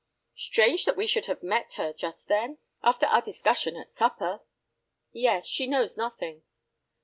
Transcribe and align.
"Strange 0.33 0.85
that 0.85 0.97
we 0.97 1.05
should 1.05 1.27
have 1.27 1.43
met 1.43 1.73
her, 1.73 1.93
just 1.93 2.27
then!" 2.27 2.57
"After 2.81 3.05
our 3.05 3.21
discussion 3.21 3.75
at 3.77 3.91
supper!" 3.91 4.39
"Yes; 5.11 5.45
she 5.45 5.67
knows 5.67 5.95
nothing." 5.95 6.41